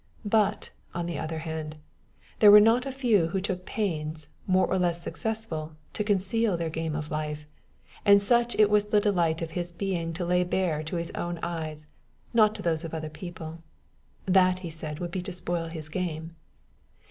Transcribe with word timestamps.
But, 0.25 0.71
on 0.95 1.05
the 1.05 1.19
other 1.19 1.37
hand, 1.37 1.75
there 2.39 2.49
were 2.49 2.59
not 2.59 2.87
a 2.87 2.91
few 2.91 3.27
who 3.27 3.39
took 3.39 3.67
pains, 3.67 4.29
more 4.47 4.65
or 4.65 4.79
less 4.79 4.99
successful, 5.03 5.73
to 5.93 6.03
conceal 6.03 6.57
their 6.57 6.71
game 6.71 6.95
of 6.95 7.11
life; 7.11 7.45
and 8.03 8.19
such 8.19 8.55
it 8.55 8.71
was 8.71 8.85
the 8.85 8.99
delight 8.99 9.43
of 9.43 9.51
his 9.51 9.71
being 9.71 10.11
to 10.13 10.25
lay 10.25 10.43
bare 10.43 10.81
to 10.81 10.95
his 10.95 11.11
own 11.11 11.37
eyes 11.43 11.87
not 12.33 12.55
to 12.55 12.63
those 12.63 12.83
of 12.83 12.95
other 12.95 13.09
people; 13.11 13.61
that, 14.25 14.61
he 14.65 14.71
said, 14.71 14.97
would 14.97 15.11
be 15.11 15.21
to 15.21 15.31
spoil 15.31 15.67
his 15.67 15.87
game! 15.87 16.35